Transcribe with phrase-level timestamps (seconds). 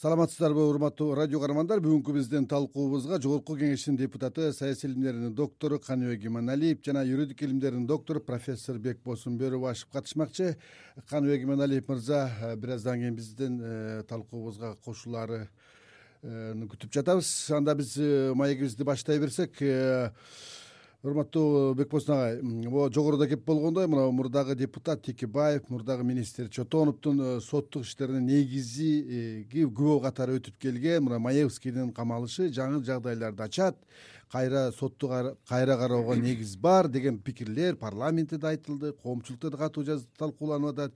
[0.00, 1.82] саламатсыздарбы урматтуу радио каармандар.
[1.84, 8.22] Бүгүнкү биздин талкуубузга жогорку кеңештин депутаты саясий илимдердин доктору каныбек иманалиев жана юридика илимдердин доктору
[8.24, 10.56] профессор бекболсун бөрүбашев катышмакчы.
[11.10, 15.50] Каныбек иманалиев мырза э, бир аздан кийин биздин э, талкуубузга кошулаарын
[16.22, 17.50] күтүп жатабыз.
[17.52, 19.60] Анда биз э, маегибизди баштай берсек
[21.02, 27.40] урматтуу бекболсун агай могу жогоруда кеп болгондой мына мурдагы депутат текебаев мурдагы министр чотоновдун э,
[27.40, 31.06] соттук иштерине негизги күбө катары өтүп келген.
[31.06, 33.78] Мына маевскийдин камалышы жаңы жагдайларды ачат.
[34.30, 35.08] Кайра сотту
[35.48, 39.84] кайра кароого негиз бар деген пикирлер парламентте да айтылды коомчулукта да катуу
[40.18, 40.92] талкууланып атат.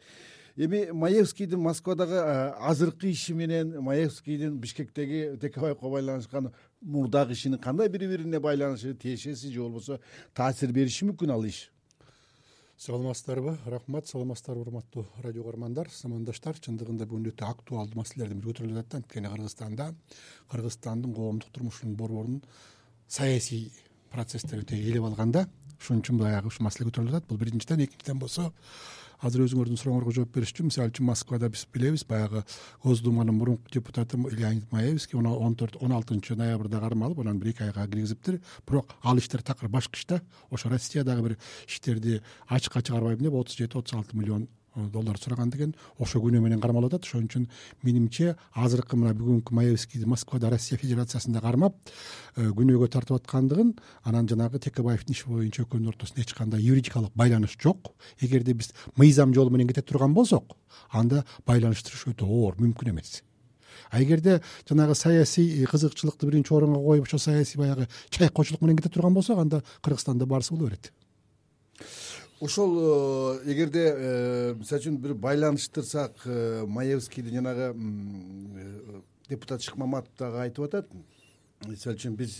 [0.57, 6.53] Эми маевскийдин москвадагы э, азыркы иши менен маевскийдин бишкектеги текебаевго байланышкан
[6.84, 10.01] мурдагы ишинин кандай бири бирине байланышы тиешеси же болбосо
[10.34, 11.70] таасир бериши мүмкүн ал иш?
[12.77, 13.56] Саламатсыздарбы?
[13.66, 14.09] Рахмат.
[14.09, 16.59] Саламатсыздарбы урматтуу радио каармандар замандаштар.
[16.59, 18.98] Чындыгында бүгүн өтө актуалдуу маселелердин бири көтөрүлүп атат да.
[18.98, 19.95] Анткени кыргызстанда
[20.51, 22.42] кыргызстандын коомдук турмушунун борборун
[23.09, 23.72] саясий
[24.11, 25.47] процесстер өтө ээлеп алган да
[25.81, 28.50] ошон үчүн баягы ушул маселе көтөрүлүп атат бул биринчиден экинчиден болсо
[29.20, 32.45] азыр өзүңөрдүн сурооңорго жооп бериш үчүн мисалы үчүн москвада биз билебиз баягы
[32.83, 37.87] госдуманын мурунку депутаты леонид маевский он төрт он алтынчы ноябрда кармалып анан бир эки айга
[37.87, 38.41] киргизиптир.
[38.67, 43.56] Бирок ал иштер такыр башка иш да ошо россиядагы бир иштерди ачыкка чыгарбайм деп отуз
[43.56, 47.06] жети отуз алты миллион доллар сураган деген ошол күнөө менен кармалып атат.
[47.06, 47.47] Ошон үчүн
[47.83, 51.77] менимче азыркы мына бүгүнкү маевскийди москвада россия федерациясында кармап
[52.36, 57.56] э, күнөөгө тартып аткандыгын анан жанагы текебаевдин иши боюнча экөөнүн ортосунда эч кандай юридикалык байланыш
[57.61, 57.94] жок.
[58.20, 60.56] Эгерде биз мыйзам жолу менен кете турган болсок
[60.91, 63.22] анда байланыштырыш өтө оор мүмкүн эмес.
[63.91, 69.14] А эгерде жанагы саясий кызыкчылыкты биринчи орунга коюп ошо саясий баягы чайкоочулук менен кете турган
[69.14, 70.92] болсок анда кыргызстанда баарысы боло берет
[72.41, 77.75] ошол э, эгерде э, мисалы үчүн бир байланыштырсак э, маевскийди жанагы
[79.29, 80.89] депутат шыкмаматов дагы айтып атат.
[81.67, 82.37] Мисалы үчүн биз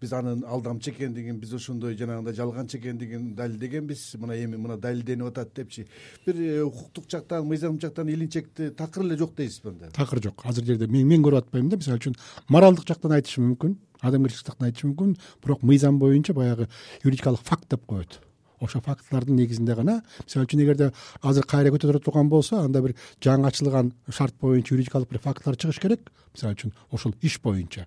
[0.00, 4.14] биз анын алдамчы экендигин биз ошондой жанагындай жалганчы экендигин далилдегенбиз.
[4.20, 5.86] Мына эми мына далилденип атат депчи.
[6.26, 10.44] Бир укуктук жактан мыйзамдык жактан илинчекти такыр эле жок дейсизби анда такыр жок.
[10.44, 11.76] Азыр жерде мен көрүп атпайм да.
[11.76, 15.16] Мисалы үчүн моралдык жактан айтышым мүмкүн адамгерчилик жактан айтышым мүмкүн.
[15.42, 16.68] Бирок мыйзам боюнча баягы
[17.02, 18.20] юридикалык факт деп коет
[18.62, 20.92] ошол фактылардын негизинде гана мисалы үчүн эгерде
[21.22, 25.80] азыр кайра көтөрө турган болсо анда бир жаңы ачылган шарт боюнча юридикалык бир фактылар чыгыш
[25.80, 26.12] керек.
[26.34, 27.86] Мисалы үчүн ошол иш боюнча.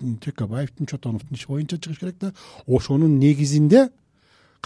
[0.00, 2.32] Текебаевдин чотоновдун иши боюнча чыгыш керек да
[2.66, 3.90] ошонун негизинде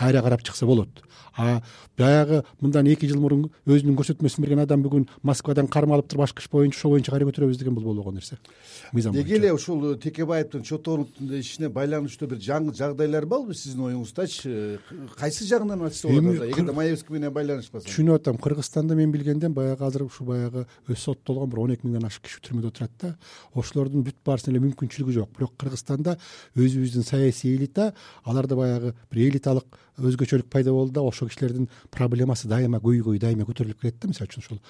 [0.01, 1.05] кайра карап чыкса болот.
[1.37, 1.63] А
[1.97, 6.81] баягы мындан эки жыл мурун өзүнүн көрсөтмөсүн берген адам бүгүн москвадан кармалыптыр башка иш боюнча
[6.81, 8.39] ошол боюнча кайра көтөрөбүз деген бул болбогон нерсе.
[8.93, 14.81] Мыйзам неге эле ушул текебаевдин чотоновдун ишине байланыштуу бир жаңы жагдайлар барбы сиздин оюңуздачы
[15.17, 20.09] кайсы жагынан ачса болот эгерде маевский менен байланышпаса түшүнүп атам кыргызстанда мен билгенден баягы азыр
[20.09, 23.15] ушул баягы өзү соттолгон бир он эки миңден ашык киши түрмөдө отурат да.
[23.55, 25.31] Ошолордун бүт баарысынын эле мүмкүнчүлүгү жок.
[25.37, 26.17] Бирок кыргызстанда
[26.57, 27.93] өзүбүздүн саясий элита
[28.25, 33.81] аларда баягы бир элиталык өзгөчөлүк пайда болду да ошол кишилердин проблемасы дайыма көйгөйү дайыма көтөрүлүп
[33.81, 34.09] келет да.
[34.09, 34.61] Мисалы үчүн ошол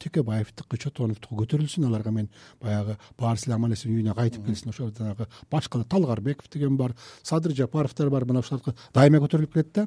[0.00, 2.28] текебаевдики чотоновдуку көтөрүлсүн аларга мен
[2.60, 4.72] баягы баарысы эле аман эсен үйүнө кайтып келсин.
[4.72, 8.24] Ошо жанагы башка талгарбеков деген бар садыр жапаровдор бар.
[8.24, 9.86] Мына ушулардыкы дайыма көтөрүлүп келет да.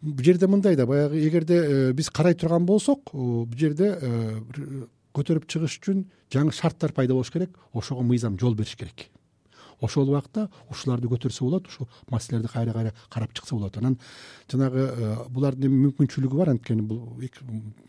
[0.00, 5.46] Бул жерде мындай да баягы эгерде э, биз карай турган болсок бул жерде э, көтөрүп
[5.46, 7.58] чыгыш үчүн жаңы шарттар пайда болуш керек.
[7.72, 9.10] Ошого мыйзам жол бериш керек
[9.82, 13.98] ошол убакта ушуларды көтөрсө болот ушул маселелерди кайра кайра карап чыкса болот анан.
[14.50, 17.18] Жанагы э, булардын эми мүмкүнчүлүгү бар анткени бул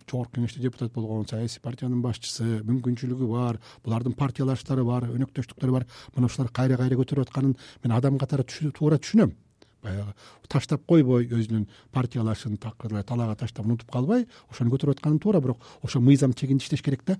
[0.10, 5.88] жогорку кеңеште депутат болгон саясий партиянын башчысы мүмкүнчүлүгү бар булардын партиялаштары бар өнөктөштүктөрү бар.
[6.16, 9.36] Мына ушулар кайра кайра көтөрүп атканын мен адам катары туура түшүнөм.
[9.84, 10.14] Баягы
[10.48, 16.34] таштап койбой өзүнүн партиялашын талаага таштап унутуп калбай ошону көтөрүп атканы туура бирок ошо мыйзам
[16.34, 17.18] чегинде иштеш керек да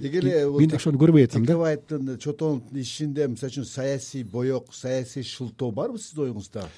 [0.00, 1.52] эге эле мен ошону көрбөй атам да.
[1.52, 6.68] текебаевдин чотоновдун ишинде мисалы үчүн саясий боек саясий шылтоо барбы сиздин оюңузда?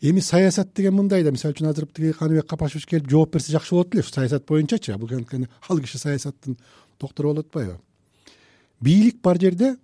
[0.00, 1.32] Эми саясат деген мындай да.
[1.32, 4.02] Мисалы үчүн азыр тиги каныбек капашевич келип жооп берсе жакшы болот эле.
[4.02, 4.92] Ушу саясат боюнчачы.
[4.92, 6.58] Анткени ал киши саясаттын
[7.00, 7.78] доктору болуп атпайбы?
[8.80, 9.76] Бийлик бар жерде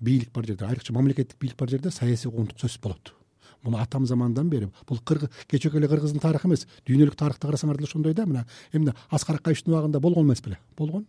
[0.00, 3.14] бийлик бар жерде айрыкча мамлекеттик бийлик бар жерде саясий куугунтук сөзсүз болот.
[3.62, 4.70] Муну атам замандан бери.
[4.88, 6.66] Бул кечээкү эле кыргыздын тарыхы эмес.
[6.88, 8.26] Дүйнөлүк тарыхты карасаңар деле ошондой да.
[8.26, 10.58] Мына эмне аскар акаевичтин убагында болгон эмес беле.
[10.78, 11.06] Болгон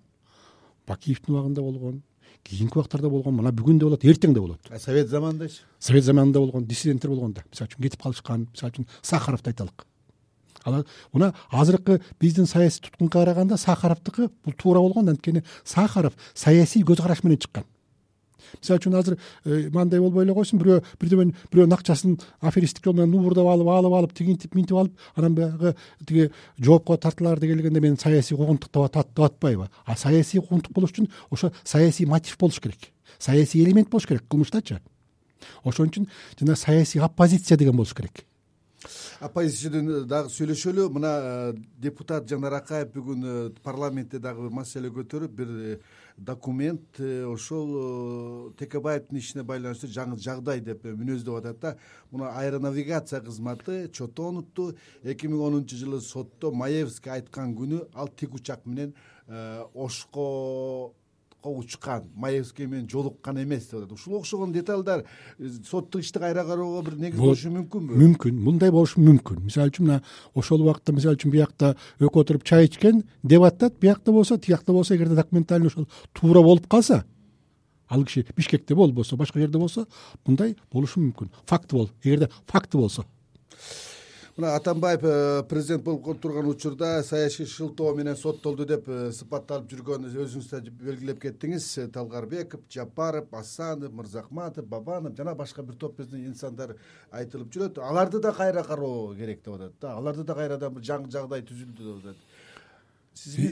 [0.88, 2.02] бакиевдин убагында болгон
[2.44, 6.66] кийинки убактарда болгон мына бүгүн да болот эртең да болот совет заманындачы совет заманында болгон
[6.66, 9.86] диссиденттер болгон да мисалы үчүн кетип калышкан мисалы үчүн сахаровду айталык
[10.66, 17.02] ал мына азыркы биздин саясий туткунга караганда сахаровдуку бул туура болгон анткени сахаров саясий көз
[17.02, 17.66] караш менен чыккан
[18.60, 23.14] мисалы үчүн азыр э, мындай болбой эле койсун бирөө бирдемен бирөөнүн акчасын аферисттик жол менен
[23.20, 26.30] уурдап алып алып алып тигинтип минтип алып анан баягы тиги
[26.60, 32.06] жоопко тартыларды келгенде мен саясий куугунтук деп атпайбы а саясий куугунтук болуш үчүн ошо саясий
[32.06, 32.92] мотив болуш керек.
[33.20, 34.24] Саясий элемент болуш керек.
[34.30, 34.82] Кылмыштачы.
[35.64, 36.10] Ошон үчүн
[36.40, 38.26] жанагы саясий оппозиция деген болуш керек
[39.22, 40.88] оппозициядан дагы сүйлөшөлү.
[40.96, 43.34] Мына э, депутат жанар акаев бүгүн э,
[43.64, 45.76] парламентте дагы бир маселе көтөрүп бир э,
[46.18, 51.76] документ ошол текебаевдин ишине байланыштуу жаңы жагдай деп мүнөздөп атат да.
[52.12, 58.66] Муну аэронавигация кызматы чотоновду эки миң онунчу жылы сотто маевский айткан күнү ал тик учак
[58.66, 58.94] менен
[59.74, 60.94] ошко
[61.44, 63.92] учкан маевский менен жолуккан эмес деп атат.
[63.92, 65.04] Ушуга окшогон детальдар
[65.40, 69.42] э, соттук ишти кайра кароого бир негиз болушу мүмкүнбү мүмкүн мындай болушу мүмкүн.
[69.46, 70.02] Мисалы үчүн мына
[70.36, 74.96] ошол убакта мисалы үчүн биякта экөө отуруп чай ичкен деп атат биякта болсо тиякта болсо
[74.96, 77.06] эгерде документальный ошол туура болуп калса
[77.90, 79.88] ал киши бишкекте болбосо башка жерде болсо
[80.26, 81.32] мындай болушу мүмкүн.
[81.46, 83.06] Факты бол эгерде факты болсо
[84.42, 90.08] мына атамбаев э, президент болуп турган учурда саясий шылтоо менен соттолду деп э, сыпатталып жүргөн
[90.10, 91.68] өзүңүз да белгилеп кеттиңиз.
[91.78, 96.76] Э, талгарбеков жапаров асанов мырзахматов бабанов жана башка бир топ инсандар
[97.12, 97.78] айтылып жүрөт.
[97.80, 99.94] Аларды да кайра кароо керек деп атат да.
[99.98, 102.18] Аларды да кайрадан бир жаңы жагдай түзүлдү деп атат.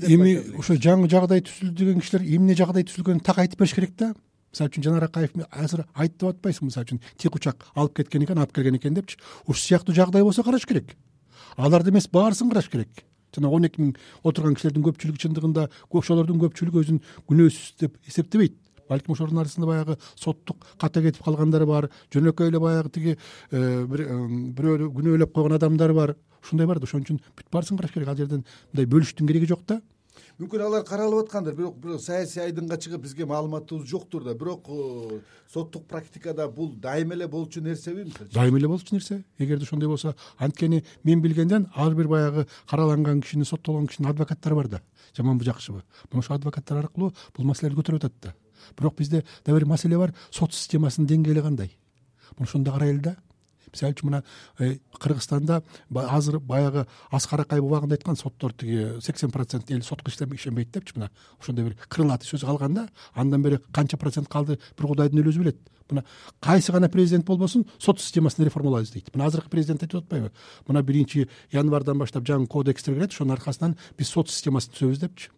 [0.10, 4.14] Эми ошо жаңы жагдай түзүлдү деген кишилер эмне жагдай түзүлгөнүн так айтып бериш керек да
[4.54, 8.38] мисалы үчүн жанар акаев азыр айт деп атпайсыңбы мисалы үчүн тик учак алып кеткен экен
[8.38, 9.18] алып келген экен депчи.
[9.46, 10.96] Ушул сыяктуу жагдай болсо караш керек.
[11.58, 12.90] Аларды эмес баарысын караш керек.
[13.36, 13.94] Жана он эки миң
[14.24, 18.58] отурган кишилердин көпчүлүгү чындыгында ошолордун көпчүлүгү өзүн күнөөсүз деп эсептебейт.
[18.90, 24.90] Балким ошолордун арасында баягы соттук ката кетип калгандар бар жөнөкөй эле баягы тиги э, бирөөнү
[24.96, 26.16] күнөөлөп койгон адамдар бар.
[26.42, 28.10] Ушундай бар да ошон үчүн бүт баарысын караш керек.
[28.10, 29.78] Ал жерден мындай бөлүштүн кереги жок да
[30.40, 31.56] мүмкүн алар каралып аткандыр.
[31.56, 34.34] Бирок саясий айдынга чыгып бизге маалыматыбыз жоктур да.
[34.34, 35.20] Бирок э,
[35.52, 38.30] соттук практикада бул дайыма эле болчу нерсеби мисалы?
[38.34, 39.24] Дайыма эле болчу нерсе.
[39.38, 44.68] Эгерде ошондой болсо анткени мен билгенден ар бир баягы караланган кишинин соттолгон кишинин адвокаттары бар
[44.68, 44.82] да.
[45.16, 48.36] Жаманбы жакшыбы мына ошол адвокаттар аркылуу бул маселелерди көтөрүп атат да.
[48.78, 50.14] Бирок бизде дагы бир маселе бар.
[50.32, 51.78] Сот системасынын деңгээли кандай?
[52.38, 53.16] Муну ошону да карайлы да
[53.74, 54.24] мисалы үчүн мына
[54.60, 55.64] э, кыргызстанда
[55.94, 61.12] азыр баягы аскар акаев убагында айткан соттор тиги сексен процент эл сотко ишенбейт депчи мына.
[61.40, 65.40] Ошондой бир крылатый сөз калган да андан бери канча процент калды бир кудайдын өлү өзү
[65.40, 65.58] билет.
[65.90, 66.04] Мына
[66.40, 69.14] кайсы гана президент болбосун сот системасын реформалайбыз дейт.
[69.16, 70.32] Мына азыркы президент айтып атпайбы
[70.68, 75.32] мына биринчи январдан баштап жаңы кодекстер кирет ошонун аркасынан биз сот системасын түзөбүз депчи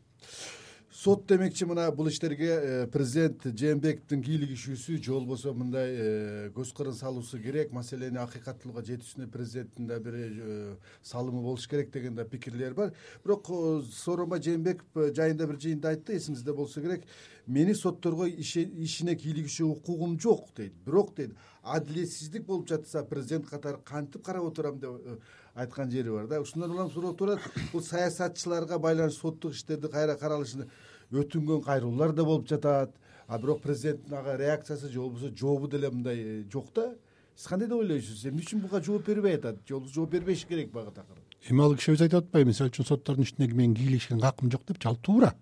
[1.01, 6.94] сот демекчи мына бул иштерге э, президент жээнбековдун кийлигишүүсү же болбосо мындай э, көз кырын
[6.94, 12.75] салуусу керек маселени акыйкаттуулукка жетүүсүнө президенттин да бир э, салымы болуш керек деген да пикирлер
[12.77, 12.94] бар.
[13.25, 13.50] Бирок
[13.89, 17.09] сооронбай жээнбеков жайында бир жыйында айтты эсиңизде болсо керек.
[17.47, 20.77] Мени сотторго ишине кийлигишүү укугум жок дейт.
[20.86, 21.33] Бирок дейт
[21.63, 25.21] адилетсиздик болуп жатса президент катары кантип карап отурам деп
[25.56, 26.42] айткан жери бар да.
[26.42, 27.42] Ушундан улам суроо турат.
[27.74, 30.69] Бул саясатчыларга байланыштуу соттук иштерди кайра каралышын
[31.12, 32.96] өтүнгөн кайрылуулар да болуп жатат.
[33.28, 36.96] А бирок президенттин ага реакциясы же болбосо жообу деле мындай э, жок да.
[37.36, 38.25] Сиз кандай деп ойлойсуз?
[38.25, 39.62] Эмне үчүн буга жооп бербей атат.
[39.68, 41.18] Же болбосо жооп бербеши керек буга такыр.
[41.50, 44.88] Эми ал киши өзү айтып атпайбы мисалы үчүн соттордун ишине менин кийлигишкенге акым жок депчи
[44.88, 45.34] ал туура.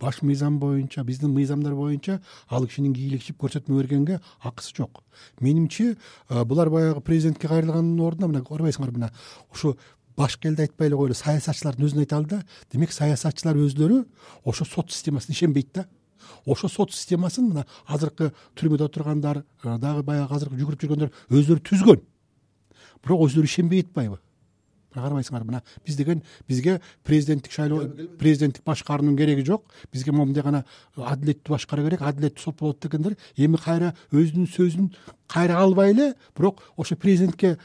[0.00, 5.02] Баш мыйзам боюнча биздин мыйзамдар боюнча ал кишинин кийлигишип көрсөтмө бергенге акысы жок.
[5.40, 5.96] Менимче
[6.28, 9.12] э, булар баягы президентке кайрылгандын ордуна мына карабайсыңарбы мына
[9.50, 9.76] ушу
[10.18, 12.42] башка элди айтпай эле коелу саясатчылардын өзүн айталы да.
[12.72, 14.02] Демек саясатчылар өздөрү
[14.44, 15.86] ошо сот системасына ишенбейт да.
[16.44, 22.02] Ошо сот системасын мына азыркы түрмөдө отургандар э, дагы баягы азыркы жүгүрүп жүргөндөр өздөрү түзгөн.
[23.04, 24.18] Бирок өздөрү ишенбей атпайбы
[24.94, 25.62] карабайсыңар мына.
[25.86, 29.64] Биз деген бизге президенттик шайлоо президенттик башкаруунун кереги жок.
[29.92, 30.64] Бизге момундай гана
[30.96, 32.02] адилеттүү башкаруу керек.
[32.02, 34.90] Адилеттүү сот болот дегендер эми кайра өзүнүн сөзүн
[35.28, 37.58] кайра албай эле бирок ошо президентке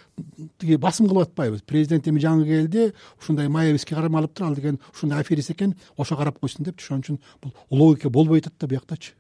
[0.60, 5.52] тиги басым кылып атпайбы президент эми жаңы келди ушундай маевский кармалыптыр ал деген ушундай аферист
[5.52, 6.86] экен ошо карап койсун депчи.
[6.86, 9.14] Ошон үчүн бул логика болбой атат да буяктачы.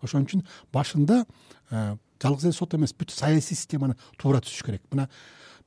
[0.00, 1.24] Ошон үчүн башында
[1.70, 4.82] э, жалгыз эле сот эмес бүт саясий системаны туура түзүш керек.
[4.90, 5.08] Мына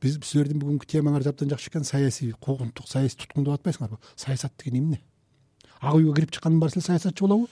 [0.02, 4.80] биз силердин бүгүнкү темаңар абдан жакшы экен саясий куугунтук саясий туткун деп атпайсыңарбы саясат деген
[4.80, 5.02] эмне?
[5.80, 7.50] Ак үйгө кирип чыккандын баары эле саясатчы болобу?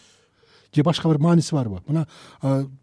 [0.74, 1.82] Же башка бир мааниси барбы?
[1.88, 2.08] Мына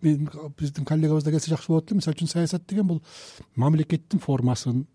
[0.00, 3.02] биздин коллегабыз да келсе жакшы болот эле мисалы үчүн саясат деген бул
[3.56, 4.86] мамлекеттин формасын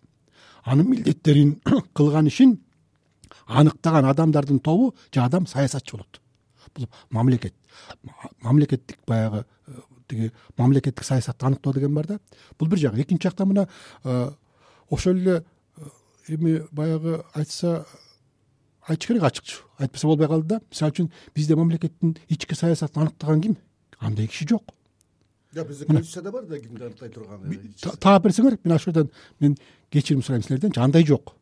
[0.64, 1.60] анын милдеттерин
[1.94, 2.58] кылган ишин
[3.46, 6.20] аныктаган адамдардын тобу же адам саясатчы болот.
[6.74, 7.54] Бул мамлекет
[8.40, 9.44] мамлекеттик баягы
[10.08, 12.18] тиги мамлекеттик саясатты аныктоо деген бар да.
[12.58, 13.68] Бул бир жак экинчи жактан мына
[14.90, 15.44] ошол эле
[15.76, 15.82] э,
[16.28, 17.86] эми баягы айтса
[18.86, 19.62] айтыш керек ачыкчу.
[19.78, 20.60] Айтпаса болбой калды да.
[20.70, 23.56] Мисалы үчүн бизде мамлекеттин ички саясатын аныктаган ким?
[23.98, 24.74] Андай киши жок.
[25.54, 29.10] Жок бизде конституцияда бар да кимди аныктай турган таап берсеңер мен ошол жерден
[29.40, 29.56] мен
[29.90, 31.36] кечирим сурайм силерден андай жок.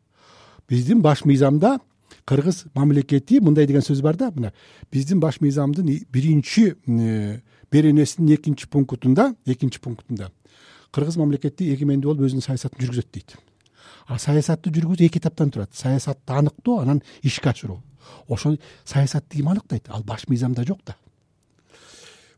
[0.68, 1.78] Биздин баш мыйзамда
[2.24, 4.52] кыргыз мамлекети мындай деген сөз бар да мына
[4.92, 6.76] биздин баш мыйзамдын биринчи
[7.70, 10.30] беренесинин экинчи пунктунда экинчи пунктунда
[10.92, 13.36] кыргыз мамлекети эгемендүү болуп өзүнүн саясатын жүргүзөт дейт.
[14.06, 15.74] А саясатты жүргүзүү эки этаптан турат.
[15.74, 17.80] Саясатты аныктоо анан ишке ашыруу
[18.28, 19.88] ошол саясатты ким аныктайт?
[19.88, 20.96] Ал баш мыйзамда жок да.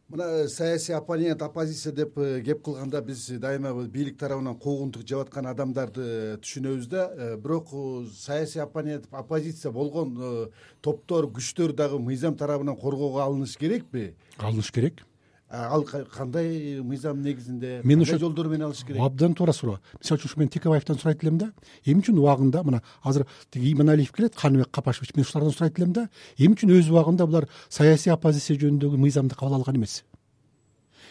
[0.08, 5.22] Мына э, саясий оппонент оппозиция деп э, кеп кылганда биз дайыма бийлик тарабынан куугунтук жеп
[5.22, 7.36] аткан адамдарды э, түшүнөбүз да.
[7.38, 7.70] Бирок
[8.12, 10.50] саясий оппонент оппозиция болгон
[10.82, 14.12] топтор күчтөр дагы мыйзам тарабынан коргоого алыныш керекпи?
[14.36, 15.06] Алыныш керек
[15.52, 19.02] ал кандай мыйзам негизинде мен ошо жолдор менен алыш керек?
[19.02, 19.80] абдан туура суроо.
[20.00, 21.52] Мисалы үчүн ушу мен текебаевден сурайт элем да.
[21.84, 26.08] Эмне үчүн убагында мына азыр тиги иманалиев келет каныбек капашевич мен ушулардан сурайт элем да.
[26.38, 30.04] Эмне үчүн өз убагында булар саясий оппозиция жөнүндөгү мыйзамды кабыл алган эмес.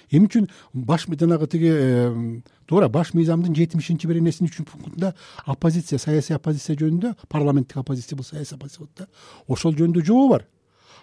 [0.09, 5.13] Эмне үчүн баш жанагы тиги туура баш мыйзамдын жетимишинчи беренесинин үчүнчү пунктунда
[5.45, 9.07] оппозиция саясий оппозиция жөнүндө парламенттик оппозиция бул саясий оппозиция болот да.
[9.47, 10.47] Ошол жөнүндө жобо бар.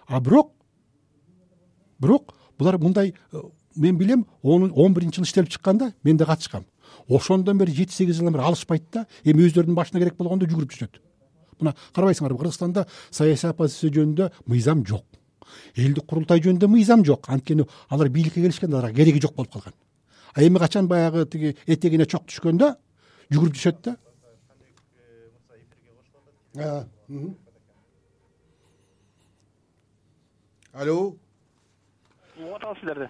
[0.08, 0.52] А бирок
[2.00, 3.42] бирок булар мындай э,
[3.76, 6.64] мен билем он биринчи жылы иштелип чыккан да мен да катышкам.
[7.08, 11.00] Ошондон бери жети сегиз жылдан бери алышпайт да эми өздөрүнүн башына керек болгондо жүгүрүп жүрүшөт
[11.60, 15.04] мына карабайсыңарбы кыргызстанда саясий оппозиция жөнүндө мыйзам жок.
[15.76, 17.28] Элдик курултай жөнүндө мыйзам жок.
[17.28, 19.74] Анткени алар бийликке келишкенде аларга кереги жок болуп калган.
[20.34, 22.74] А эми качан баягы тиги этегине чок түшкөндө
[23.32, 23.96] жүгүрүп жүрүшөт да?
[30.72, 31.16] Алло
[32.38, 33.08] угуп атабыз силерди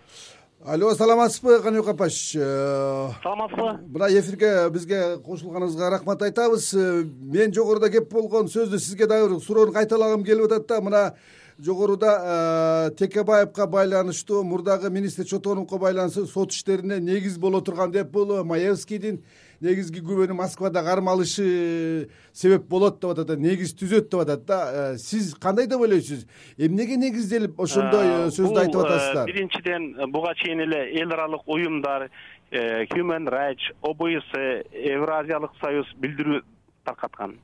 [0.64, 2.34] алло саламатсызбы каныбек апач?
[2.34, 3.78] Э, саламатсызбы?
[3.88, 6.74] мына эфирге бизге кошулганыңызга рахмат айтабыз.
[6.74, 10.80] Э, мен жогоруда кеп болгон сөздү сизге дагы бир суроону кайталагым келип атат да.
[10.80, 11.14] Мына
[11.58, 18.44] жогоруда э, текебаевка байланыштуу мурдагы министр чотоновго байланыштуу сот иштерине негиз боло турган деп бул
[18.44, 19.22] маевскийдин
[19.60, 24.58] негизги күбөнү москвада кармалышы себеп болот деп атат негиз түзөт деп атат да.
[24.94, 26.26] Э, сиз кандай деп ойлойсуз?
[26.58, 29.26] Эмнеге негизделип ошондой э, сөздү айтып атасыздар?
[29.26, 32.10] биринчиден буга чейин эле эл аралык уюмдар
[32.50, 34.30] human rights обс
[34.72, 36.40] евразиялык союз билдирүү
[36.84, 37.36] таркаткан.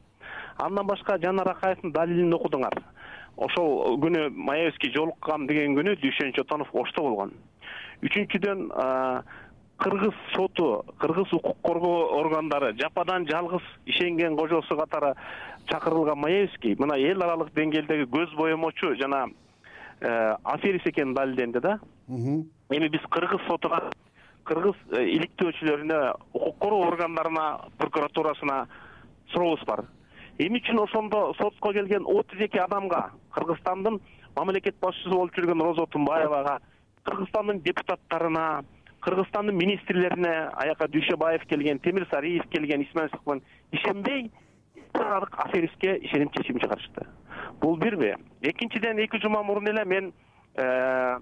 [0.56, 2.78] Андан башка жанар акаевдин далилин окудуңар.
[3.36, 7.32] Ошол күнү маевский жолуккам деген күнү дүйшөн чотонов ошто болгон.
[8.04, 8.68] Үчүнчүдөн
[9.84, 15.12] кыргыз соту кыргыз укук коргоо органдары жападан жалгыз ишенген кожосу катары
[15.68, 19.26] чакырылган маевский мына эл аралык деңгээлдеги көз боемочу жана
[20.00, 21.78] э, аферист экени далилденди да?
[22.08, 23.90] Эми биз кыргыз сотуна
[24.44, 26.00] кыргыз э, иликтөөчүлөрүнө
[26.32, 28.66] укук коргоо органдарына прокуратурасына
[29.32, 29.84] сурообуз бар.
[30.38, 34.00] Эмне үчүн ошондо сотко келген отуз эки адамга кыргызстандын
[34.34, 36.58] мамлекет башчысы болуп жүргөн роза тумбаевага
[37.04, 38.64] кыргызстандын депутаттарына
[39.04, 40.32] кыргызстандын министрлерине
[40.64, 43.42] аяка дүйшөбаев келген темир сариев келген исмаил
[43.72, 44.30] ишенбей
[44.92, 47.06] аралык аферистке ишенип чечим чыгарышты.
[47.60, 50.12] Бул бирби экинчиден эки жума мурун эле мен
[50.54, 51.18] э,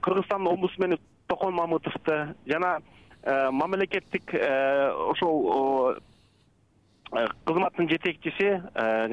[0.00, 2.80] кыргызстандын омбудсмени токон мамытовду жана
[3.22, 5.98] э, мамлекеттик ошол
[7.12, 8.62] Э, кызматтын жетекчиси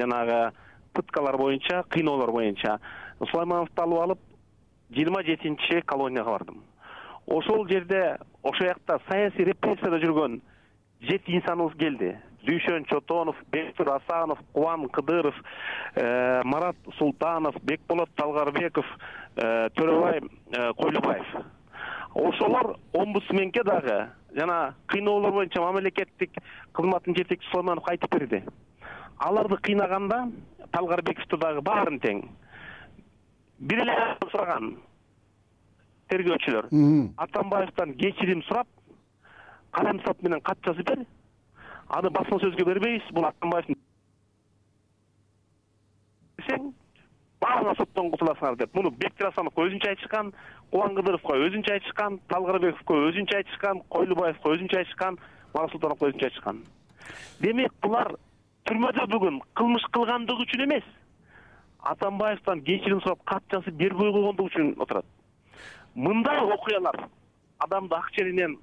[0.00, 0.54] жанагы
[0.94, 2.78] пыткалар боюнча кыйноолор боюнча
[3.18, 4.22] сулаймановду алып алып
[4.96, 6.62] жыйырма жетинчи колонияга бардым
[7.26, 10.40] ошол жерде ошол жакта саясий репрессияда жүргөн
[11.00, 12.16] жети инсаныбыз келди.
[12.40, 15.34] Дүйшөн чотонов бектур асанов кубан кыдыров
[15.94, 18.86] э, марат султанов бекболот талгарбеков
[19.36, 20.20] төрөбай
[20.76, 21.26] койлубаев.
[22.14, 26.32] Ошолор омбудсменге дагы жана кыйноолор боюнча мамлекеттик
[26.72, 28.42] кызматтын жетекчиси сулайманов айтып берди.
[29.18, 30.30] Аларды кыйнаганда
[30.72, 32.24] талгарбековду дагы баарын тең.
[33.58, 33.96] Бир эле
[34.30, 34.78] сураган
[36.10, 36.68] тергөөчүлөр.
[37.16, 38.66] Атамбаевден кечирим сурап
[39.72, 41.04] калем соп менен кат жазып бер.
[41.88, 43.06] Аны басма сөзгө бербейбиз.
[43.14, 43.78] Бул атамбаевдин
[46.40, 46.72] десең
[47.40, 48.74] баарына соттон кутуласыңар деп.
[48.74, 50.32] Муну бектир асановго өзүнчө айтышкан
[50.70, 55.18] кубан кыдыровго өзүнчө айтышкан талгарбековго өзүнчө айтышкан койлубаевго өзүнчө айтышкан
[55.54, 56.64] марат султановго өзүнчө айтышкан.
[57.40, 58.12] Демек булар
[58.68, 60.84] түрмөдө бүгүн кылмыш кылгандыгы үчүн эмес.
[61.80, 65.06] Атамбаевден кечирим сурап кат жазып бербей койгондугу үчүн отурат
[65.94, 67.08] мындай окуялар
[67.58, 68.58] адамды ак жеринен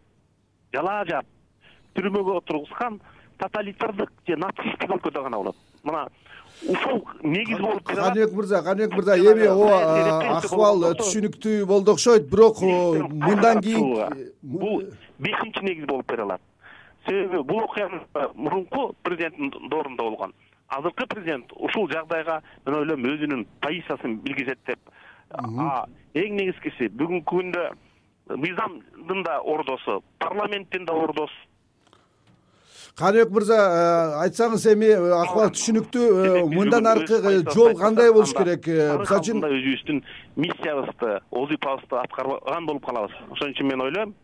[0.74, 1.25] жалаа жаап
[1.96, 3.00] түрмөгө отургузган
[3.38, 6.07] тоталитардык же нацисттик өлкөдө гана болот мына
[6.74, 12.29] ушул негиз болуп бере алат каныбек мырза каныбек мырза эми ооба акыбал түшүнүктүү болду окшойт
[12.31, 14.84] бирок мындан кийин бул
[15.19, 16.41] бешинчи негиз болуп бере алат
[17.05, 17.89] себеби бул окуя
[18.36, 20.34] мурунку президенттин доорунда болгон
[20.67, 24.79] азыркы президент ушул жагдайга мен ойлойм өзүнүн позициясын билгизет деп
[25.31, 27.65] эң негизгиси бүгүнкү күндө
[28.36, 31.34] мыйзамдын да ордосу парламенттин да ордосу.
[32.98, 33.81] Каныбек мырза э,
[34.25, 37.19] айтсаңыз эми э, акыбар түшүнүктүү мындан аркы
[37.53, 40.00] жол кандай болуш керек мисалы үчүн өзүбүздүн
[40.41, 43.13] миссиябызды вазыйфабызды аткарган болуп калабыз.
[43.29, 44.15] Ошон үчүн мен ойлойм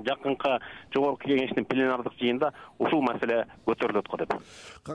[0.00, 0.58] жакынкы
[0.94, 4.34] жогорку кеңештин пленардык жыйынында ушул маселе көтөрүлөт го деп.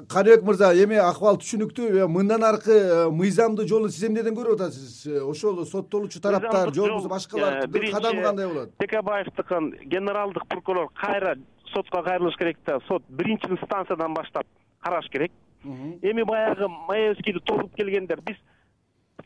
[0.09, 5.05] Каныбек мырза эми акыбал түшүнүктүү мындан аркы э, мыйзамдуу жолу сиз эмнеден көрүп атасыз?
[5.07, 8.75] Э, ошол соттолуучу тараптар же болбосо башкалардын э, кадамы кандай болот?
[8.79, 11.37] Текебаевдикин генералдык прокурор кайра
[11.73, 14.47] сотко кайрылыш керек да сот биринчи инстанциядан баштап
[14.81, 15.31] караш керек.
[15.63, 18.37] Эми баягы маевскийди тосуп келгендер биз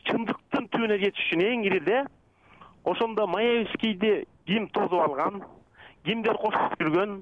[0.08, 2.04] чындыктын түбүнө жетиш үчүн эң кирде
[2.84, 5.42] ошондо маевскийди ким тосуп алган
[6.04, 7.16] кимдер кошуп жүргөн.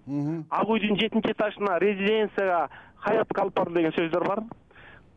[0.50, 2.68] Ак үйдүн жетинчи этажына резиденцияга
[3.04, 4.42] хаятка алып барды деген сөздөр бар.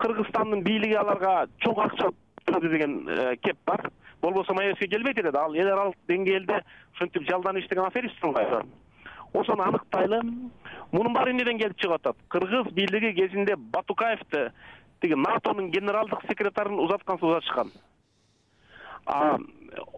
[0.03, 2.11] Кыргызстандын бийлиги аларга чоң акча
[2.45, 3.89] төлөдү деген э, кеп бар.
[4.21, 6.61] Болбосо маевский келбейт эле да ал эл аралык деңгээлде
[6.95, 8.63] ушинтип жалдан иштеген аферист тургайбы
[9.33, 10.21] ошону аныктайлы
[10.91, 12.17] мунун баары эмнеден келип чыгып атат?
[12.29, 14.51] Кыргыз бийлиги кезинде батукаевди
[15.01, 17.71] тиги натонун генералдык секретарын узаткансыз узатышкан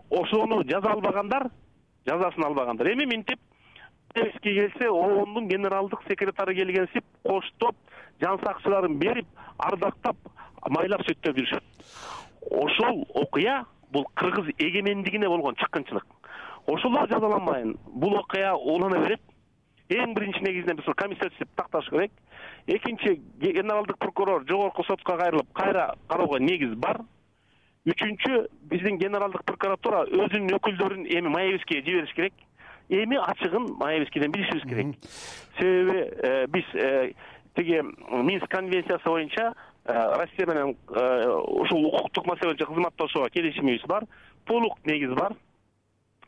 [0.09, 1.49] ошону жаза албагандар
[2.05, 2.91] жазасын албагандар.
[2.93, 3.39] Эми минтип
[4.15, 7.75] келсе оондун генералдык секретары келгенсип коштоп
[8.21, 10.17] жан сакчыларын берип ардактап
[10.69, 11.63] майлап сүттөп жүрүшөт
[12.51, 16.05] ошол окуя бул кыргыз эгемендигине болгон чыккынчылык.
[16.67, 17.75] Ошолор жазаланбайын.
[17.87, 19.21] Бул окуя улана берет
[19.89, 22.11] эң биринчи негизинен биз комиссия түзүп такташ керек.
[22.67, 27.01] Экинчи генералдык прокурор жогорку сотко кайрылып кайра кароого негиз бар.
[27.85, 32.33] Үчүнчү биздин генералдык прокуратура өзүнүн өкүлдөрүн эми маевскийге жибериш керек
[32.89, 34.95] эми ачыгын маевскийден билишибиз керек.
[35.57, 37.13] Себеби э, биз э,
[37.55, 39.53] тиги минск конвенциясы боюнча
[39.85, 44.03] э, россия менен ушул укуктук маселе боюнча кызматташууга келишимибиз бар.
[44.45, 45.33] Толук негиз бар.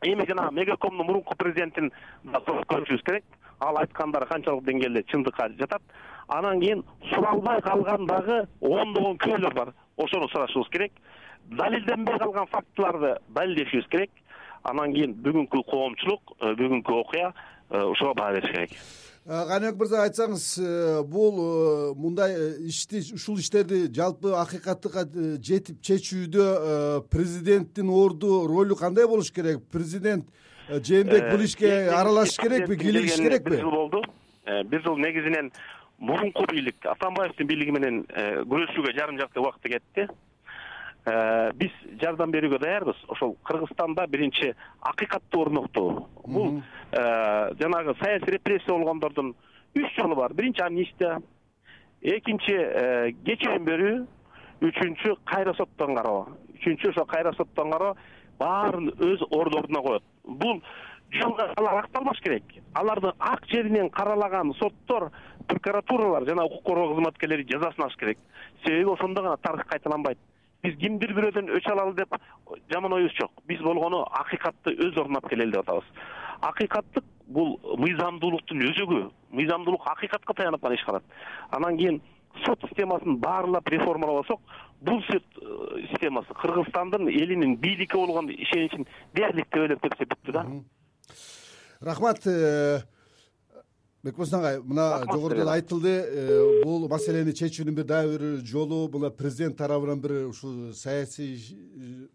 [0.02, 1.92] Эми жанагы мегакомдун мурунку президентин
[2.24, 3.24] да көрүшүбүз керек.
[3.60, 5.82] Ал айткандары канчалык деңгээлде чындыкка жатат.
[6.28, 9.74] Анан кийин суралбай калган дагы ондогон күбөлөр бар.
[9.96, 10.92] Ошону сурашыбыз керек.
[11.46, 14.10] Далилденбей калган фактыларды далилдешибиз керек
[14.62, 17.32] анан кийин бүгүнкү коомчулук э, бүгүнкү окуя
[17.70, 18.70] ошого э, баа бериш керек.
[19.26, 20.44] Э, каныбек мырза айтсаңыз
[21.08, 22.34] бул мындай
[22.68, 25.06] ишти ушул иштерди жалпы акыйкатка
[25.38, 29.64] жетип чечүүдө президенттин орду ролу кандай болуш керек?
[29.72, 30.28] Президент
[30.68, 34.02] жээнбек бул ишке аралашыш керекпи кийлигиш керекпи бир жыл болду.
[34.46, 35.52] Бир жыл негизинен
[35.98, 38.06] мурунку бийлик атамбаевдин бийлиги менен
[38.48, 40.08] күрөшүүгө жарым жакты убакыты кетти
[41.06, 42.96] биз жардам берүүгө даярбыз.
[43.08, 49.34] Ошол кыргызстанда биринчи акыйкатты орноктоо бул э, жанагы саясий репрессия болгондордун
[49.74, 50.34] үч жолу бар.
[50.34, 51.20] Биринчи амнистия
[52.02, 54.06] экинчи э, кечирим берүү
[54.68, 56.36] үчүнчү кайра соттон кароо.
[56.58, 57.96] Үчүнчү ошо кайра соттон кароо
[58.38, 60.02] баарын өз ордуна коет.
[60.24, 60.62] Бул
[61.12, 62.44] жолго алар акталбаш керек.
[62.74, 65.10] Аларды ак жеринен каралаган соттор
[65.48, 68.18] прокуратуралар жана укук коргоо кызматкерлери жазасын алыш керек.
[68.64, 70.18] Себеби ошондо гана тарых кайталанбайт
[70.62, 72.14] биз кимдир бирөөдөн өч алалы деп
[72.72, 73.32] жаман оюбуз жок.
[73.46, 75.84] Биз болгону акыйкатты өз ордуна алып келели деп атабыз.
[76.40, 79.02] Акыйкаттык бул мыйзамдуулуктун өзөгү.
[79.30, 81.04] Мыйзамдуулук акыйкатка таянып гана иш кылат
[81.50, 82.00] анан кийин
[82.44, 84.38] сот системасын баарлап реформалабасак
[84.80, 90.46] бул сот э, системасы кыргызстандын элинин бийликке болгон ишеничин дээрлик тебелеп кетсе бүттү да.
[91.80, 92.82] Рахмат э,
[94.02, 99.58] бекболсун агай мына жогоруда айтылды э, бул маселени чечүүнүн бир дагы бир жолу мына президент
[99.58, 101.58] тарабынан бир ушул саясий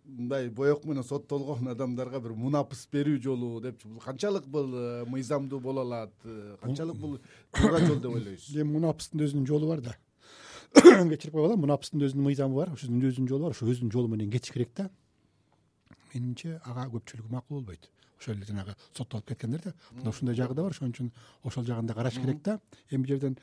[0.06, 5.60] мындай боек менен соттолгон адамдарга бир мунапыс берүү жолу депчи бул канчалык бул э, мыйзамдуу
[5.60, 7.20] боло алат э, канчалык бул
[7.52, 9.98] туура жол деп ойлойсуз эми мунапыстын өзүнүн жолу бар да.
[10.74, 14.56] Кечирип койгула мунапыстын өзүнүн мыйзамы бар ошонун өзүнүн жолу бар ошо өзүнүн жолу менен кетиш
[14.56, 14.90] керек да
[16.14, 17.90] менимче ага көпчүлүгү макул болбойт.
[18.20, 20.72] Ошол эле жанагы соттолуп кеткендер да мына ушундай жагы да бар.
[20.72, 21.12] Ошон үчүн
[21.44, 22.60] ошол жагын да караш керек да.
[22.90, 23.38] Эми бул жерден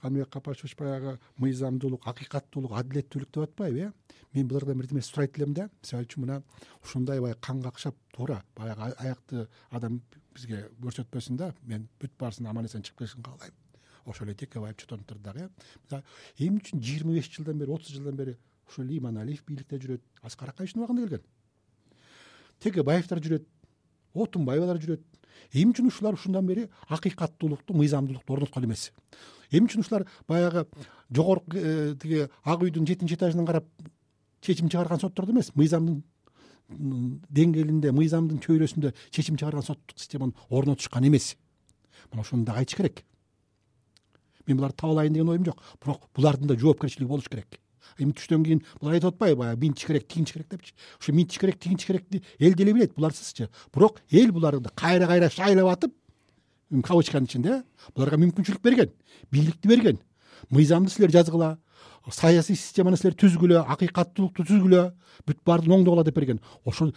[0.00, 3.92] каныбек капашович баягы мыйзамдуулук акыйкаттуулук адилеттүүлүк деп атпайбы э?
[4.32, 5.68] Мен булардан бирдеме сурайт элем да.
[5.82, 6.42] Мисалы үчүн мына
[6.82, 10.02] ушундай баягы кан какшап туура баягы аякты адам
[10.34, 11.54] бизге көрсөтпөсүн да.
[11.62, 13.54] Мен бүт баарысынын аман эсен чыгып келишин каалайм.
[14.04, 15.48] Ошол эле текебаев чотоновдор дагы
[15.90, 16.02] э?
[16.38, 18.36] Эмне үчүн жыйырма беш жылдан бери отуз жылдан бери
[18.68, 20.02] ушул иманалиев бийликте жүрөт.
[20.22, 21.24] Аскар акаевичтин убагында келген
[22.64, 23.44] текебаевдер жүрөт
[24.14, 25.02] отунбаевалар жүрөт.
[25.52, 28.92] Эмне үчүн ушулар ушундан бери акыйкаттуулукту мыйзамдуулукту орноткон эмес.
[29.50, 30.66] Эмне үчүн ушулар баягы
[31.10, 33.66] жогорку э, тиги ак үйдүн жетинчи этажынан карап
[34.40, 35.50] чечим чыгарган соттордо эмес.
[35.54, 36.02] Мыйзамдын
[36.68, 41.34] деңгээлинде мыйзамдын чөйрөсүндө чечим чыгарган соттук системаны орнотушкан эмес.
[42.12, 43.04] Мына ошону дагы айтыш керек.
[44.46, 45.60] Мен буларды таап алайын деген оюм жок.
[45.82, 47.58] Бирок булардын да жоопкерчилиги болуш керек
[47.98, 50.74] эми түштөн кийин булар айтып атпайбы баягы минтиш керек тигинтиш керек депчи.
[51.00, 53.48] Ошо минтиш керек тигинтиш керекти эл деле билет буларсызчы.
[53.74, 55.94] Бирок эл буларды кайра кайра шайлап атып
[56.70, 57.62] кавычканын ичинде
[57.94, 58.90] буларга мүмкүнчүлүк берген
[59.30, 60.00] бийликти берген.
[60.50, 61.58] Мыйзамды силер жазгыла
[62.12, 64.82] саясий системаны силер түзгүлө акыйкаттуулукту түзгүлө
[65.26, 66.40] бүт баардыгын оңдогула деп берген.
[66.64, 66.92] Ошол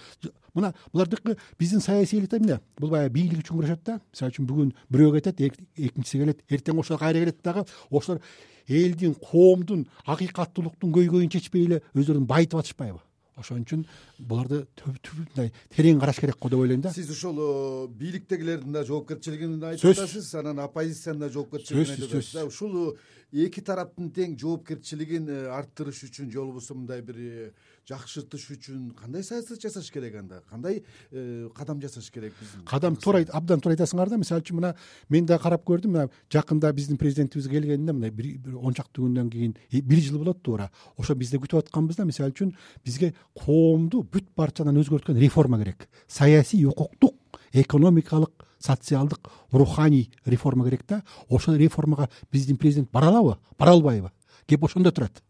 [0.54, 4.00] мына булардыкы биздин саясий элита эмне бул баягы бийлик үчүн күрөшөт да.
[4.12, 5.42] Мисалы үчүн бүгүн бирөө кетет
[5.78, 7.66] экинчиси келет эртең ошол кайра келет дагы.
[7.90, 8.22] Ошолор
[8.68, 13.02] элдин коомдун акыйкаттуулуктун көйгөйүн чечпей эле өздөрүн байытып атышпайбы?
[13.38, 13.84] Ошон үчүн
[14.18, 16.94] буларды мындай терең караш керек го деп ойлойм да.
[16.94, 22.48] Сиз ушул бийликтегилердин да жоопкерчилигин айтып атасыз анан оппозициянын да жоопкерчилигин айтып атасыз да.
[22.50, 22.96] ушул
[23.32, 27.52] эки тараптын тең жоопкерчилигин э, арттырыш үчүн же болбосо мындай бир э,
[27.88, 30.42] жакшыртыш үчүн кандай саясат жасаш керек анда?
[30.50, 34.18] Кандай э, кадам жасаш керек биздин кадам туура абдан туура айтасыңар да.
[34.18, 34.74] Мисалы үчүн мына
[35.10, 39.56] мен да карап көрдүм мына жакында биздин президентибиз келгенде мындай бир он чакты күндөн кийин
[39.72, 40.70] бир жыл болот туура.
[40.98, 42.06] Ошо биз да күтүп атканбыз да.
[42.06, 42.52] Мисалы үчүн
[42.84, 45.88] бизге коомду бүт барчадан өзгөрткөн реформа керек.
[46.08, 47.16] Саясий укуктук
[47.54, 51.04] экономикалык социалдык руханий реформа керек да.
[51.30, 54.12] Ошол реформага биздин президент бара алабы бара албайбы
[54.46, 55.24] кеп ошондо турат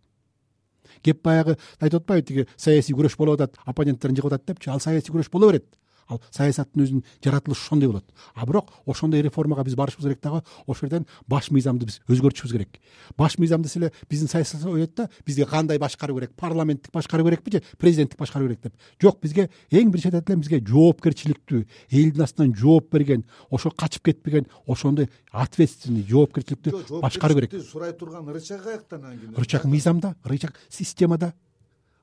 [1.04, 4.70] кеп баягы айтып атпайбы тиги саясий күрөш болуп атат оппоненттерин жыгып атат депчи.
[4.70, 5.66] Ал саясий күрөш боло берет
[6.08, 8.06] ал саясаттын өзүнүн жаратылышы ошондой болот.
[8.36, 12.80] А бирок ошондой реформага биз барышыбыз керек дагы ошол жерден баш мыйзамды биз өзгөртүшүбүз керек.
[13.18, 16.34] Баш мыйзамды силе биздин саясатчылар ойлойт да бизге кандай башкаруу керек?
[16.36, 18.74] Парламенттик башкаруу керекпи же президенттик башкаруу керек деп?
[19.02, 24.48] Жок бизге эң биринчи айтат элем бизге жоопкерчиликтүү элдин астынан жооп берген ошо качып кетпеген
[24.66, 27.54] ошондой ответственный жоопкерчиликтүү башкаруу керек.
[27.64, 31.34] сурай турган рычаг каяктан анан кийин рычаг мыйзамда рычаг системада.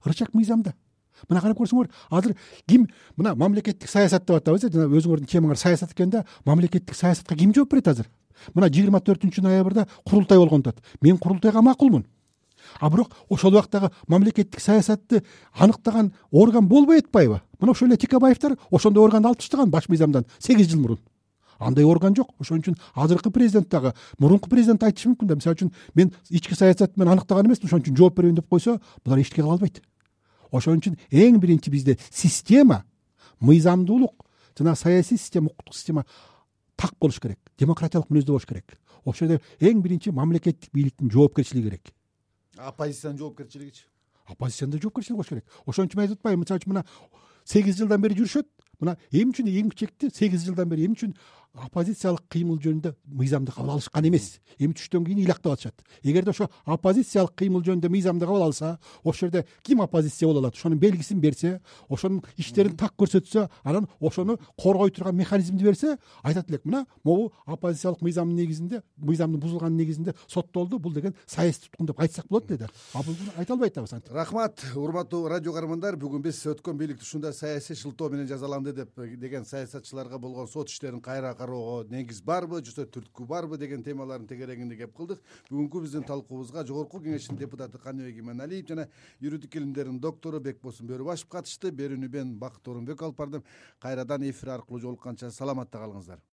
[0.05, 0.75] Рычаг мыйзамда
[1.29, 2.35] мына карап көрсөңөр азыр
[2.67, 7.37] ким мына мамлекеттик саясат деп атабыз э жана өзүңөрдүн темаңар саясат экен да мамлекеттик саясатка
[7.37, 8.11] ким жооп берет азыр?
[8.55, 12.07] Мына жыйырма төртүнчү ноябрда курултай болгон атат мен курултайга макулмун.
[12.81, 19.05] А бирок ошол убактагы мамлекеттик саясатты аныктаган орган болбой атпайбы мына ошол эле текебаевдер ошондой
[19.05, 20.99] органды алып таштаган баш мыйзамдан сегиз жыл мурун.
[21.59, 22.31] Андай орган жок.
[22.39, 25.35] Ошон үчүн азыркы президент дагы мурунку президент айтышы мүмкүн да.
[25.37, 29.21] Мисалы үчүн мен ички саясатты мен аныктаган эмесмин ошон үчүн жооп бербейм деп койсо булар
[29.21, 29.81] эчтеке кыла албайт
[30.55, 32.85] ошон үчүн эң биринчи бизде система
[33.41, 34.25] мыйзамдуулук
[34.59, 36.05] жана саясий система укуктук система
[36.77, 38.79] так болуш керек демократиялык мүнөздө болуш керек.
[39.05, 41.93] Ошол жерде эң биринчи мамлекеттик бийликтин жоопкерчилиги керек.
[42.59, 43.85] Оппозициянын жоопкерчилигичи?
[44.31, 45.45] Оппозициянын да жоопкерчилиги болуш керек.
[45.67, 46.85] Ошон үчүн мен айтып атпаймынбы мисалы үчүн мына
[47.45, 48.49] сегиз жылдан бери жүрүшөт.
[48.81, 50.87] Мына эмне үчүн эң чекти сегиз жылдан бери.
[50.87, 51.15] Эмне үчүн
[51.55, 54.41] оппозициялык кыймыл жөнүндө мыйзамды кабыл алышкан эмес.
[54.59, 55.85] Эми түштөн кийин ыйлактап атышат.
[56.03, 60.55] Эгерде ошо оппозициялык кыймыл жөнүндө мыйзамды кабыл алса ошол жерде ким оппозиция боло алат?
[60.55, 66.65] Ошонун белгисин берсе ошонун иштерин так көрсөтсө анан ошону коргой турган механизмди берсе айтат элек
[66.65, 72.27] мына могу оппозициялык мыйзамдын негизинде мыйзамдын бузулганын негизинде соттолду бул деген саясий туткун деп айтсак
[72.29, 76.79] болот эле да а бул айта албай атабыз рахмат урматтуу радио каармандар бүгүн биз өткөн
[76.79, 82.23] бийликти ушундай саясий шылтоо менен жазаланды деп деген саясатчыларга болгон сот иштерин кайра кароого негиз
[82.25, 85.21] барбы болбосо түрткү барбы деген темалардын тегерегинде кеп кылдык.
[85.51, 88.89] Бүгүнкү биздин талкуубузга жогорку кеңештин депутаты каныбек иманалиев жана
[89.21, 91.71] юридик илимдердин доктору бекбосун бөрүбашев катышты.
[91.71, 93.45] Берүүнү мен бакыт орунбеков алып бардым.
[93.79, 96.25] Кайрадан эфир аркылуу жолукканча саламатта калыңыздар